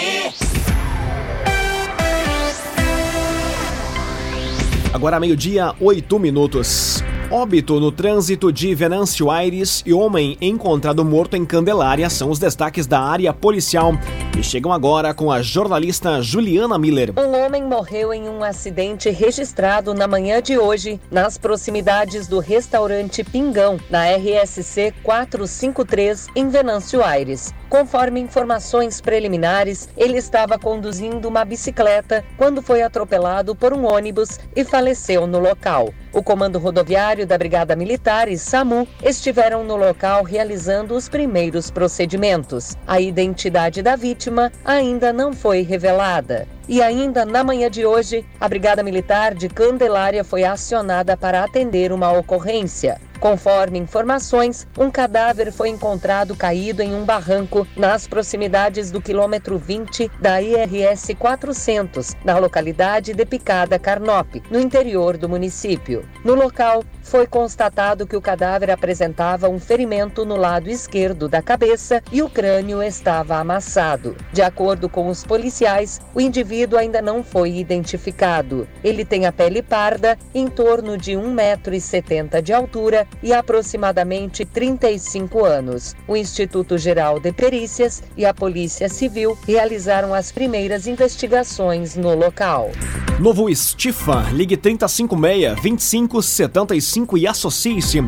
Agora 4.95 5.19
meio-dia, 5.19 5.75
8 5.81 6.17
minutos. 6.17 7.03
Óbito 7.29 7.81
no 7.81 7.91
trânsito 7.91 8.49
de 8.49 8.73
Venâncio 8.73 9.29
Aires 9.29 9.83
e 9.85 9.91
homem 9.91 10.37
encontrado 10.39 11.03
morto 11.03 11.35
em 11.35 11.45
Candelária 11.45 12.09
são 12.09 12.29
os 12.29 12.39
destaques 12.39 12.87
da 12.87 13.01
área 13.01 13.33
policial. 13.33 13.91
E 14.37 14.43
chegam 14.43 14.73
agora 14.73 15.13
com 15.13 15.31
a 15.31 15.41
jornalista 15.41 16.21
Juliana 16.21 16.77
Miller. 16.77 17.13
Um 17.17 17.41
homem 17.41 17.63
morreu 17.63 18.13
em 18.13 18.27
um 18.27 18.43
acidente 18.43 19.09
registrado 19.09 19.93
na 19.93 20.09
manhã 20.09 20.41
de 20.41 20.57
hoje, 20.57 20.99
nas 21.09 21.37
proximidades 21.37 22.27
do 22.27 22.39
restaurante 22.39 23.23
Pingão, 23.23 23.79
na 23.89 24.03
RSC 24.09 24.93
453, 25.03 26.27
em 26.35 26.49
Venâncio 26.49 27.01
Aires. 27.01 27.53
Conforme 27.69 28.19
informações 28.19 28.99
preliminares, 28.99 29.87
ele 29.95 30.17
estava 30.17 30.59
conduzindo 30.59 31.27
uma 31.29 31.45
bicicleta 31.45 32.23
quando 32.37 32.61
foi 32.61 32.81
atropelado 32.81 33.55
por 33.55 33.71
um 33.71 33.85
ônibus 33.85 34.37
e 34.53 34.65
faleceu 34.65 35.25
no 35.25 35.39
local. 35.39 35.93
O 36.13 36.23
Comando 36.23 36.59
Rodoviário 36.59 37.27
da 37.27 37.37
Brigada 37.37 37.75
Militar 37.75 38.29
e 38.29 38.37
SAMU 38.37 38.87
estiveram 39.03 39.63
no 39.63 39.75
local 39.75 40.23
realizando 40.23 40.95
os 40.95 41.09
primeiros 41.09 41.69
procedimentos. 41.69 42.77
A 42.87 43.01
identidade 43.01 43.81
da 43.81 43.97
vítima 43.97 44.24
ainda 44.63 45.11
não 45.11 45.33
foi 45.33 45.61
revelada. 45.61 46.47
E 46.67 46.81
ainda 46.81 47.25
na 47.25 47.43
manhã 47.43 47.69
de 47.69 47.85
hoje, 47.85 48.25
a 48.39 48.49
Brigada 48.49 48.81
Militar 48.81 49.35
de 49.35 49.47
Candelária 49.47 50.23
foi 50.23 50.43
acionada 50.43 51.15
para 51.15 51.43
atender 51.43 51.91
uma 51.91 52.11
ocorrência. 52.11 52.99
Conforme 53.19 53.79
informações, 53.79 54.67
um 54.77 54.91
cadáver 54.91 55.51
foi 55.51 55.69
encontrado 55.69 56.35
caído 56.35 56.81
em 56.81 56.93
um 56.93 57.05
barranco 57.05 57.67
nas 57.75 58.07
proximidades 58.07 58.91
do 58.91 59.01
quilômetro 59.01 59.57
20 59.57 60.11
da 60.19 60.41
IRS 60.41 61.15
400, 61.15 62.15
na 62.23 62.37
localidade 62.37 63.13
de 63.13 63.25
Picada 63.25 63.79
Carnop, 63.79 64.35
no 64.51 64.59
interior 64.59 65.17
do 65.17 65.29
município. 65.29 66.07
No 66.23 66.35
local, 66.35 66.83
foi 67.01 67.25
constatado 67.25 68.05
que 68.05 68.15
o 68.15 68.21
cadáver 68.21 68.69
apresentava 68.69 69.47
um 69.47 69.59
ferimento 69.59 70.25
no 70.25 70.35
lado 70.35 70.69
esquerdo 70.69 71.29
da 71.29 71.41
cabeça 71.41 72.03
e 72.11 72.21
o 72.21 72.29
crânio 72.29 72.83
estava 72.83 73.37
amassado. 73.37 74.15
De 74.33 74.41
acordo 74.41 74.89
com 74.89 75.07
os 75.07 75.23
policiais, 75.23 76.01
o 76.13 76.21
indivíduo 76.21 76.54
ainda 76.77 77.01
não 77.01 77.23
foi 77.23 77.57
identificado. 77.57 78.67
Ele 78.83 79.03
tem 79.03 79.25
a 79.25 79.31
pele 79.31 79.61
parda, 79.61 80.17
em 80.33 80.47
torno 80.47 80.97
de 80.97 81.11
1,70m 81.11 82.41
de 82.41 82.53
altura 82.53 83.07
e 83.21 83.33
aproximadamente 83.33 84.45
35 84.45 85.43
anos. 85.43 85.95
O 86.07 86.15
Instituto 86.15 86.77
Geral 86.77 87.19
de 87.19 87.31
Perícias 87.31 88.01
e 88.15 88.25
a 88.25 88.33
Polícia 88.33 88.87
Civil 88.87 89.37
realizaram 89.45 90.13
as 90.13 90.31
primeiras 90.31 90.87
investigações 90.87 91.95
no 91.95 92.15
local. 92.15 92.71
Novo 93.19 93.49
Estifa, 93.49 94.29
ligue 94.31 94.57
3056 94.57 95.55
2575 95.61 97.17
e 97.17 97.27
associe-se. 97.27 97.99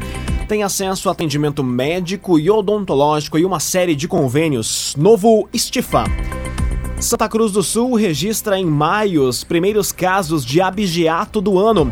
Tem 0.47 0.63
acesso 0.63 1.09
a 1.09 1.11
atendimento 1.11 1.63
médico 1.63 2.39
e 2.39 2.49
odontológico 2.49 3.37
e 3.37 3.43
uma 3.43 3.59
série 3.59 3.95
de 3.95 4.07
convênios. 4.07 4.95
Novo 4.97 5.47
Estifa. 5.51 6.05
Santa 6.99 7.29
Cruz 7.29 7.51
do 7.51 7.61
Sul 7.61 7.93
registra 7.93 8.57
em 8.57 8.65
maio 8.65 9.27
os 9.27 9.43
primeiros 9.43 9.91
casos 9.91 10.43
de 10.43 10.59
abigeato 10.59 11.39
do 11.39 11.59
ano. 11.59 11.91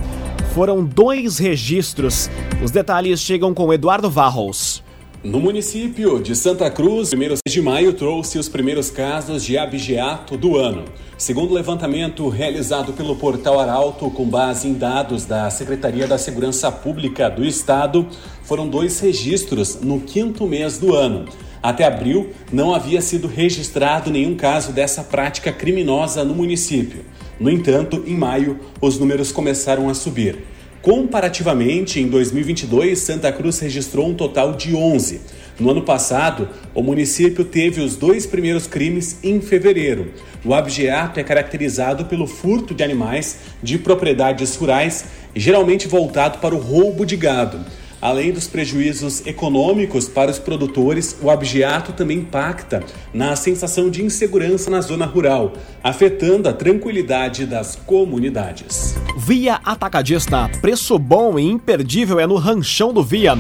Foram 0.56 0.84
dois 0.84 1.38
registros. 1.38 2.28
Os 2.64 2.72
detalhes 2.72 3.20
chegam 3.20 3.54
com 3.54 3.72
Eduardo 3.72 4.10
Varros. 4.10 4.84
No 5.24 5.40
município 5.40 6.20
de 6.20 6.36
Santa 6.36 6.70
Cruz, 6.72 7.10
primeiro 7.10 7.36
de 7.48 7.62
maio 7.62 7.94
trouxe 7.94 8.40
os 8.40 8.50
primeiros 8.50 8.90
casos 8.90 9.44
de 9.44 9.58
abigeato 9.58 10.38
do 10.38 10.58
ano. 10.58 10.86
Segundo 11.18 11.52
o 11.52 11.54
levantamento 11.54 12.28
realizado 12.28 12.92
pelo 12.94 13.16
portal 13.16 13.60
Arauto, 13.60 14.10
com 14.10 14.28
base 14.28 14.68
em 14.68 14.74
dados 14.74 15.26
da 15.26 15.50
Secretaria 15.52 16.08
da 16.08 16.18
Segurança 16.18 16.72
Pública 16.72 17.30
do 17.30 17.46
Estado, 17.46 18.08
foram 18.44 18.68
dois 18.68 19.00
registros 19.00 19.80
no 19.82 20.00
quinto 20.00 20.48
mês 20.48 20.80
do 20.80 20.96
ano. 20.96 21.26
Até 21.66 21.84
abril, 21.84 22.30
não 22.54 22.76
havia 22.76 23.02
sido 23.02 23.28
registrado 23.28 24.12
nenhum 24.12 24.36
caso 24.36 24.72
dessa 24.72 25.04
prática 25.04 25.52
criminosa 25.52 26.24
no 26.24 26.36
município. 26.36 27.04
No 27.40 27.50
entanto, 27.50 28.04
em 28.06 28.16
maio, 28.16 28.60
os 28.80 29.00
números 29.00 29.32
começaram 29.32 29.90
a 29.90 29.96
subir. 29.96 30.38
Comparativamente, 30.80 32.00
em 32.00 32.08
2022, 32.08 33.00
Santa 33.00 33.32
Cruz 33.32 33.58
registrou 33.58 34.08
um 34.08 34.14
total 34.14 34.54
de 34.54 34.76
11. 34.76 35.22
No 35.60 35.72
ano 35.72 35.82
passado, 35.82 36.50
o 36.76 36.84
município 36.84 37.44
teve 37.44 37.82
os 37.82 37.96
dois 37.96 38.28
primeiros 38.28 38.68
crimes 38.68 39.18
em 39.24 39.42
fevereiro. 39.42 40.14
O 40.46 40.54
abjeato 40.54 41.20
é 41.20 41.24
caracterizado 41.24 42.06
pelo 42.06 42.28
furto 42.28 42.76
de 42.76 42.84
animais 42.84 43.40
de 43.64 43.80
propriedades 43.80 44.56
rurais, 44.56 45.06
geralmente 45.36 45.88
voltado 45.88 46.38
para 46.38 46.54
o 46.54 46.60
roubo 46.60 47.08
de 47.08 47.16
gado. 47.16 47.60
Além 48.06 48.32
dos 48.32 48.46
prejuízos 48.46 49.26
econômicos 49.26 50.08
para 50.08 50.30
os 50.30 50.38
produtores, 50.38 51.18
o 51.24 51.32
abjeato 51.32 51.92
também 51.92 52.20
impacta 52.20 52.84
na 53.12 53.36
sensação 53.36 53.90
de 53.90 54.04
insegurança 54.04 54.70
na 54.70 54.80
zona 54.80 55.08
rural, 55.08 55.54
afetando 55.84 56.48
a 56.48 56.54
tranquilidade 56.54 57.48
das 57.48 57.76
comunidades. 57.76 58.94
Via 59.18 59.60
Atacadista, 59.66 60.48
preço 60.62 61.00
bom 61.00 61.40
e 61.40 61.50
imperdível 61.50 62.20
é 62.20 62.28
no 62.28 62.36
Ranchão 62.36 62.94
do 62.94 63.02
Via. 63.04 63.36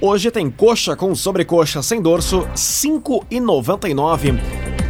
Hoje 0.00 0.30
tem 0.30 0.50
coxa 0.50 0.96
com 0.96 1.14
sobrecoxa 1.14 1.82
sem 1.82 2.00
dorso, 2.00 2.40
R$ 2.40 2.54
5,99. 2.54 4.40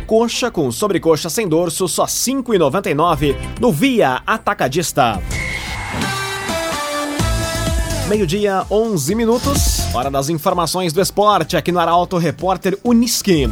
Coxa 0.07 0.53
com 0.53 0.71
sobrecoxa 0.71 1.29
sem 1.29 1.49
dorso, 1.49 1.89
só 1.89 2.05
R$ 2.05 2.11
5,99 2.11 3.35
no 3.61 3.73
Via 3.73 4.23
Atacadista. 4.25 5.21
Meio-dia, 8.09 8.65
11 8.71 9.17
minutos. 9.17 9.93
Hora 9.93 10.09
das 10.09 10.29
informações 10.29 10.93
do 10.93 11.01
esporte 11.01 11.57
aqui 11.57 11.73
no 11.73 11.81
Arauto 11.81 12.17
Repórter 12.17 12.79
Uniski. 12.85 13.49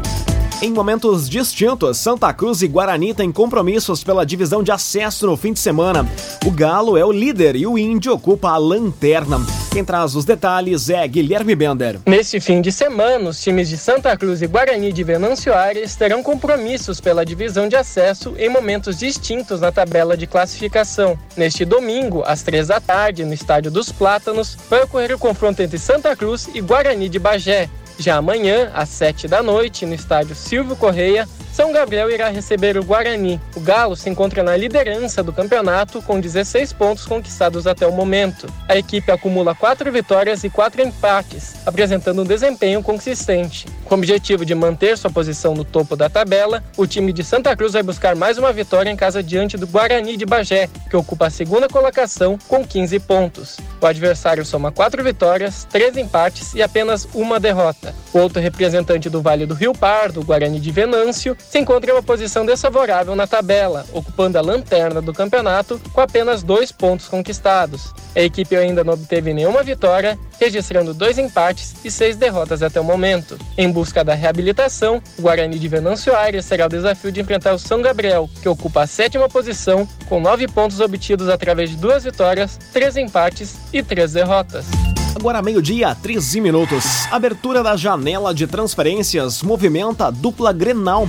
Em 0.63 0.71
momentos 0.71 1.29
distintos, 1.29 1.99
Santa 1.99 2.33
Cruz 2.33 2.63
e 2.63 2.69
Guarani 2.69 3.13
têm 3.13 3.33
compromissos 3.33 4.05
pela 4.05 4.25
divisão 4.25 4.63
de 4.63 4.71
acesso 4.71 5.27
no 5.27 5.37
fim 5.37 5.53
de 5.53 5.59
semana. 5.59 6.09
O 6.47 6.53
Galo 6.53 6.97
é 6.97 7.05
o 7.05 7.11
líder 7.11 7.57
e 7.57 7.67
o 7.67 7.77
Índio 7.77 8.13
ocupa 8.13 8.51
a 8.51 8.57
lanterna. 8.57 9.41
Quem 9.75 9.85
traz 9.85 10.15
os 10.15 10.25
detalhes 10.25 10.89
é 10.89 11.05
Guilherme 11.09 11.53
Bender. 11.57 11.99
Neste 12.07 12.39
fim 12.39 12.61
de 12.61 12.71
semana, 12.71 13.31
os 13.31 13.43
times 13.43 13.69
de 13.69 13.77
Santa 13.77 14.17
Cruz 14.17 14.41
e 14.41 14.47
Guarani 14.47 14.93
de 14.93 15.03
Venâncio 15.03 15.53
Aires 15.53 15.97
terão 15.97 16.23
compromissos 16.23 17.01
pela 17.01 17.27
divisão 17.27 17.67
de 17.67 17.75
acesso 17.75 18.37
em 18.39 18.49
momentos 18.49 18.97
distintos 18.97 19.61
na 19.61 19.73
tabela 19.73 20.17
de 20.17 20.29
classificação. 20.29 21.19
Neste 21.37 21.65
domingo, 21.65 22.23
às 22.25 22.41
três 22.41 22.69
da 22.69 22.79
tarde, 22.79 23.25
no 23.25 23.35
Estádio 23.35 23.69
dos 23.69 23.91
Plátanos, 23.91 24.57
vai 24.71 24.85
ocorrer 24.85 25.13
o 25.13 25.19
confronto 25.19 25.61
entre 25.61 25.77
Santa 25.77 26.15
Cruz 26.15 26.49
e 26.55 26.61
Guarani 26.61 27.09
de 27.09 27.19
Bagé. 27.19 27.69
Já 27.99 28.19
amanhã, 28.19 28.71
às 28.75 28.91
7 28.91 29.27
da 29.27 29.43
noite, 29.43 29.85
no 29.85 29.95
estádio 29.95 30.37
Silvio 30.37 30.77
Correia, 30.77 31.29
são 31.55 31.71
Gabriel 31.71 32.11
irá 32.11 32.31
receber 32.31 32.77
o 32.77 32.83
Guarani. 32.83 33.41
O 33.55 33.61
Galo 33.61 33.95
se 33.95 34.11
encontra 34.11 34.43
na 34.43 34.57
liderança 34.57 35.23
do 35.23 35.33
campeonato 35.33 36.03
com 36.03 36.19
16 36.19 36.73
pontos 36.73 37.07
conquistados 37.07 37.65
até 37.65 37.87
o 37.87 37.93
momento. 37.93 38.53
A 38.69 38.77
equipe 38.77 39.13
acumula 39.13 39.55
4 39.55 39.93
vitórias 39.93 40.43
e 40.43 40.51
4 40.51 40.83
empates, 40.83 41.55
apresentando 41.65 42.23
um 42.23 42.25
desempenho 42.25 42.83
consistente. 42.83 43.67
Com 43.85 43.95
o 43.95 43.99
objetivo 43.99 44.45
de 44.45 44.53
manter 44.53 44.99
sua 44.99 45.11
posição 45.11 45.55
no 45.55 45.65
topo 45.65 45.95
da 45.95 46.11
tabela, 46.11 46.65
o 46.77 46.89
time 46.89 47.13
de 47.13 47.23
Santa 47.23 47.55
Cruz 47.55 47.75
vai 47.75 47.85
buscar 47.85 48.17
mais 48.17 48.37
uma 48.37 48.53
vitória 48.53 48.91
em 48.91 48.97
casa 48.97 49.23
diante 49.23 49.57
do 49.57 49.69
Guarani 49.69 50.17
de 50.17 50.27
Bagé, 50.27 50.69
que 50.91 50.97
ocupa 50.97 51.27
a 51.27 51.31
segunda 51.31 51.69
colocação 51.69 52.37
com 52.49 52.67
15 52.67 52.99
pontos. 52.99 53.59
O 53.81 53.87
adversário 53.87 54.45
soma 54.45 54.73
4 54.73 55.05
vitórias, 55.05 55.69
3 55.71 55.99
empates 55.99 56.53
e 56.55 56.63
apenas 56.63 57.07
uma 57.15 57.39
derrota. 57.39 57.95
O 58.13 58.19
outro 58.19 58.43
representante 58.43 59.09
do 59.09 59.23
Vale 59.23 59.47
do 59.47 59.55
Rio 59.55 59.73
Pardo, 59.73 60.25
Guarani 60.25 60.59
de 60.59 60.73
Venâncio, 60.73 61.37
se 61.51 61.59
encontra 61.59 61.91
em 61.91 61.95
uma 61.95 62.03
posição 62.03 62.45
desfavorável 62.45 63.15
na 63.15 63.27
tabela, 63.27 63.87
ocupando 63.93 64.39
a 64.39 64.41
lanterna 64.41 65.01
do 65.01 65.13
campeonato 65.13 65.81
com 65.93 66.01
apenas 66.01 66.43
dois 66.43 66.73
pontos 66.73 67.09
conquistados. 67.09 67.93
A 68.15 68.21
equipe 68.21 68.57
ainda 68.57 68.85
não 68.85 68.95
obteve 68.95 69.35
nenhuma 69.35 69.63
vitória, 69.63 70.19
registrando 70.41 70.95
dois 70.95 71.19
empates 71.19 71.75
e 71.85 71.91
seis 71.91 72.17
derrotas 72.17 72.63
até 72.63 72.81
o 72.81 72.85
momento. 72.85 73.39
Em 73.57 73.71
busca 73.71 74.05
da 74.05 74.15
reabilitação, 74.15 75.03
o 75.19 75.23
Guarani 75.23 75.59
de 75.59 75.69
Venâncio 75.69 76.15
Aires 76.15 76.47
terá 76.47 76.67
o 76.67 76.69
desafio 76.69 77.11
de 77.11 77.21
enfrentar 77.21 77.55
o 77.55 77.59
São 77.59 77.83
Gabriel, 77.83 78.29
que 78.41 78.49
ocupa 78.49 78.83
a 78.83 78.87
sétima 78.87 79.29
posição, 79.29 79.89
com 80.09 80.21
nove 80.21 80.47
pontos 80.47 80.81
obtidos 80.81 81.29
através 81.29 81.71
de 81.71 81.77
duas 81.77 82.05
vitórias, 82.05 82.59
três 82.73 82.97
empates 82.97 83.57
e 83.73 83.83
três 83.83 84.13
derrotas. 84.13 84.67
Agora 85.15 85.41
meio-dia, 85.41 85.95
13 85.95 86.41
minutos. 86.41 87.07
Abertura 87.11 87.63
da 87.63 87.77
janela 87.77 88.35
de 88.35 88.47
transferências 88.47 89.43
movimenta 89.43 90.07
a 90.07 90.11
dupla 90.11 90.53
Grenal. 90.53 91.07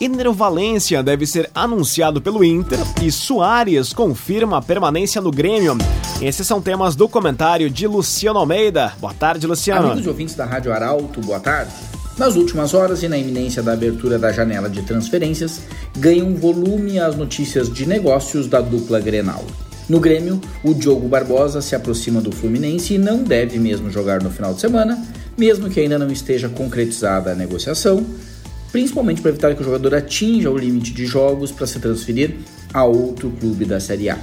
Ener 0.00 0.30
Valência 0.30 1.02
deve 1.02 1.26
ser 1.26 1.50
anunciado 1.54 2.20
pelo 2.20 2.44
Inter 2.44 2.78
e 3.02 3.10
Soares 3.10 3.92
confirma 3.92 4.58
a 4.58 4.62
permanência 4.62 5.20
no 5.20 5.30
Grêmio. 5.30 5.76
Esses 6.20 6.46
são 6.46 6.60
temas 6.60 6.94
do 6.94 7.08
comentário 7.08 7.70
de 7.70 7.86
Luciano 7.86 8.38
Almeida. 8.38 8.92
Boa 9.00 9.14
tarde, 9.14 9.46
Luciano. 9.46 9.86
Amigos 9.86 10.04
e 10.04 10.08
ouvintes 10.08 10.34
da 10.34 10.44
Rádio 10.44 10.72
Arauto, 10.72 11.20
boa 11.20 11.40
tarde. 11.40 11.72
Nas 12.18 12.36
últimas 12.36 12.74
horas 12.74 13.02
e 13.02 13.08
na 13.08 13.16
iminência 13.16 13.62
da 13.62 13.72
abertura 13.72 14.18
da 14.18 14.30
janela 14.30 14.68
de 14.68 14.82
transferências, 14.82 15.62
ganham 15.96 16.34
volume 16.34 16.98
as 16.98 17.16
notícias 17.16 17.72
de 17.72 17.86
negócios 17.86 18.46
da 18.46 18.60
dupla 18.60 19.00
Grenal. 19.00 19.44
No 19.88 19.98
Grêmio, 19.98 20.40
o 20.62 20.74
Diogo 20.74 21.08
Barbosa 21.08 21.62
se 21.62 21.74
aproxima 21.74 22.20
do 22.20 22.30
Fluminense 22.30 22.94
e 22.94 22.98
não 22.98 23.22
deve 23.22 23.58
mesmo 23.58 23.90
jogar 23.90 24.22
no 24.22 24.30
final 24.30 24.52
de 24.52 24.60
semana, 24.60 25.02
mesmo 25.36 25.70
que 25.70 25.80
ainda 25.80 25.98
não 25.98 26.10
esteja 26.10 26.48
concretizada 26.48 27.32
a 27.32 27.34
negociação, 27.34 28.04
principalmente 28.70 29.22
para 29.22 29.30
evitar 29.30 29.54
que 29.54 29.62
o 29.62 29.64
jogador 29.64 29.94
atinja 29.94 30.50
o 30.50 30.58
limite 30.58 30.92
de 30.92 31.06
jogos 31.06 31.50
para 31.50 31.66
se 31.66 31.78
transferir 31.78 32.34
a 32.74 32.84
outro 32.84 33.30
clube 33.30 33.64
da 33.64 33.80
Série 33.80 34.10
A. 34.10 34.18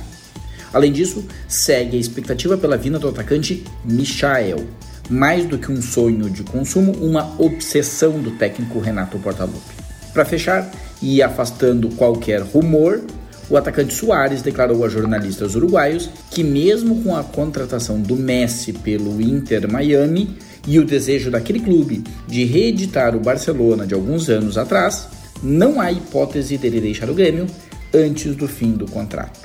Além 0.72 0.92
disso, 0.92 1.26
segue 1.48 1.98
a 1.98 2.00
expectativa 2.00 2.58
pela 2.58 2.78
vinda 2.78 3.00
do 3.00 3.08
atacante 3.08 3.64
Michael. 3.84 4.68
Mais 5.10 5.46
do 5.46 5.58
que 5.58 5.72
um 5.72 5.82
sonho 5.82 6.30
de 6.30 6.44
consumo, 6.44 6.92
uma 6.94 7.34
obsessão 7.40 8.20
do 8.20 8.32
técnico 8.32 8.80
Renato 8.80 9.18
Portaluppi. 9.20 9.74
Para 10.14 10.26
fechar, 10.26 10.70
e 11.02 11.22
afastando 11.22 11.90
qualquer 11.90 12.42
rumor, 12.42 13.02
o 13.50 13.58
atacante 13.58 13.94
Soares 13.94 14.42
declarou 14.42 14.84
a 14.84 14.90
jornalistas 14.90 15.56
uruguaios 15.56 16.10
que, 16.32 16.44
mesmo 16.44 17.04
com 17.04 17.16
a 17.16 17.24
contratação 17.24 18.02
do 18.02 18.16
Messi 18.16 18.74
pelo 18.74 19.22
Inter 19.22 19.72
Miami 19.72 20.38
e 20.68 20.80
o 20.80 20.86
desejo 20.86 21.30
daquele 21.30 21.60
clube 21.60 22.04
de 22.28 22.44
reeditar 22.44 23.16
o 23.16 23.20
Barcelona 23.20 23.86
de 23.86 23.94
alguns 23.94 24.30
anos 24.30 24.58
atrás, 24.58 25.08
não 25.44 25.80
há 25.80 25.92
hipótese 25.92 26.58
dele 26.58 26.82
deixar 26.82 27.10
o 27.10 27.14
Grêmio 27.14 27.46
antes 27.94 28.36
do 28.36 28.48
fim 28.48 28.72
do 28.72 28.90
contrato. 28.90 29.40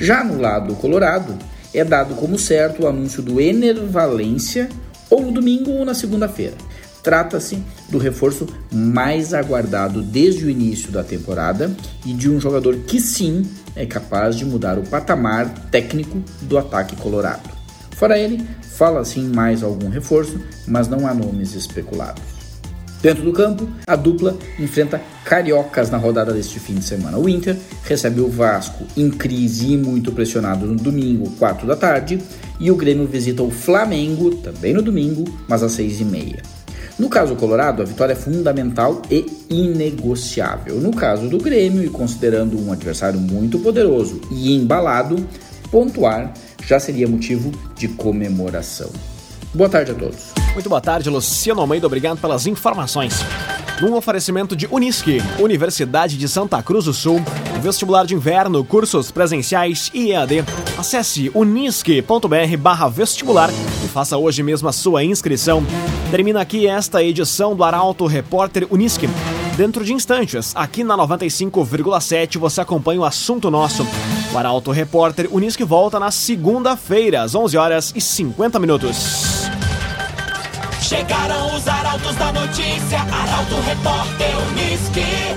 Já 0.00 0.24
no 0.24 0.40
lado 0.40 0.74
colorado, 0.74 1.36
é 1.74 1.84
dado 1.84 2.14
como 2.14 2.38
certo 2.38 2.84
o 2.84 2.88
anúncio 2.88 3.22
do 3.22 3.40
Ener 3.40 3.76
Valência 3.84 4.68
ou 5.10 5.22
no 5.22 5.30
domingo 5.30 5.70
ou 5.72 5.84
na 5.84 5.94
segunda-feira. 5.94 6.54
Trata-se 7.06 7.62
do 7.88 7.98
reforço 7.98 8.48
mais 8.68 9.32
aguardado 9.32 10.02
desde 10.02 10.44
o 10.44 10.50
início 10.50 10.90
da 10.90 11.04
temporada 11.04 11.70
e 12.04 12.12
de 12.12 12.28
um 12.28 12.40
jogador 12.40 12.74
que 12.78 12.98
sim 12.98 13.48
é 13.76 13.86
capaz 13.86 14.34
de 14.34 14.44
mudar 14.44 14.76
o 14.76 14.82
patamar 14.82 15.48
técnico 15.70 16.20
do 16.42 16.58
ataque 16.58 16.96
colorado. 16.96 17.48
Fora 17.92 18.18
ele, 18.18 18.44
fala-se 18.60 19.20
em 19.20 19.28
mais 19.28 19.62
algum 19.62 19.88
reforço, 19.88 20.40
mas 20.66 20.88
não 20.88 21.06
há 21.06 21.14
nomes 21.14 21.54
especulados. 21.54 22.24
Dentro 23.00 23.22
do 23.22 23.32
campo, 23.32 23.68
a 23.86 23.94
dupla 23.94 24.36
enfrenta 24.58 25.00
cariocas 25.24 25.88
na 25.88 25.98
rodada 25.98 26.32
deste 26.32 26.58
fim 26.58 26.74
de 26.74 26.84
semana. 26.84 27.18
O 27.18 27.28
Inter 27.28 27.56
recebe 27.84 28.20
o 28.20 28.28
Vasco 28.28 28.84
em 28.96 29.10
crise 29.10 29.74
e 29.74 29.76
muito 29.76 30.10
pressionado 30.10 30.66
no 30.66 30.74
domingo, 30.74 31.30
4 31.38 31.68
da 31.68 31.76
tarde, 31.76 32.20
e 32.58 32.68
o 32.68 32.74
Grêmio 32.74 33.06
visita 33.06 33.44
o 33.44 33.50
Flamengo, 33.52 34.34
também 34.38 34.74
no 34.74 34.82
domingo, 34.82 35.24
mas 35.46 35.62
às 35.62 35.70
6 35.70 36.00
e 36.00 36.04
meia. 36.04 36.55
No 36.98 37.10
caso 37.10 37.36
Colorado, 37.36 37.82
a 37.82 37.84
vitória 37.84 38.14
é 38.14 38.16
fundamental 38.16 39.02
e 39.10 39.26
inegociável. 39.50 40.76
No 40.76 40.90
caso 40.90 41.28
do 41.28 41.36
Grêmio, 41.36 41.84
e 41.84 41.90
considerando 41.90 42.58
um 42.58 42.72
adversário 42.72 43.20
muito 43.20 43.58
poderoso 43.58 44.20
e 44.30 44.54
embalado, 44.54 45.26
pontuar 45.70 46.32
já 46.64 46.80
seria 46.80 47.06
motivo 47.06 47.52
de 47.76 47.86
comemoração. 47.88 48.90
Boa 49.52 49.68
tarde 49.68 49.90
a 49.92 49.94
todos. 49.94 50.32
Muito 50.54 50.68
boa 50.70 50.80
tarde, 50.80 51.10
Luciano 51.10 51.60
Almeida. 51.60 51.86
Obrigado 51.86 52.18
pelas 52.18 52.46
informações. 52.46 53.14
Num 53.80 53.94
oferecimento 53.94 54.56
de 54.56 54.66
Unisque, 54.70 55.22
Universidade 55.38 56.16
de 56.16 56.26
Santa 56.26 56.62
Cruz 56.62 56.86
do 56.86 56.94
Sul, 56.94 57.22
vestibular 57.60 58.06
de 58.06 58.14
inverno, 58.14 58.64
cursos 58.64 59.10
presenciais 59.10 59.90
e 59.92 60.12
EAD. 60.12 60.44
Acesse 60.78 61.30
unisque.br 61.34 62.88
vestibular 62.90 63.50
e 63.84 63.88
faça 63.88 64.16
hoje 64.16 64.42
mesmo 64.42 64.66
a 64.66 64.72
sua 64.72 65.04
inscrição. 65.04 65.62
Termina 66.16 66.40
aqui 66.40 66.66
esta 66.66 67.04
edição 67.04 67.54
do 67.54 67.62
Arauto 67.62 68.06
Repórter 68.06 68.66
Unisque. 68.70 69.06
Dentro 69.54 69.84
de 69.84 69.92
instantes, 69.92 70.56
aqui 70.56 70.82
na 70.82 70.96
95,7 70.96 72.38
você 72.38 72.62
acompanha 72.62 73.02
o 73.02 73.04
assunto 73.04 73.50
nosso. 73.50 73.86
O 74.32 74.38
Arauto 74.38 74.70
Repórter 74.70 75.28
Unisque 75.30 75.62
volta 75.62 76.00
na 76.00 76.10
segunda-feira, 76.10 77.20
às 77.20 77.34
11 77.34 77.58
horas 77.58 77.92
e 77.94 78.00
50 78.00 78.58
minutos. 78.58 79.44
Chegaram 80.80 81.54
os 81.54 81.68
arautos 81.68 82.16
da 82.16 82.32
notícia, 82.32 82.98
Arauto 82.98 83.60
Repórter 83.66 84.30
Unisque. 84.52 85.36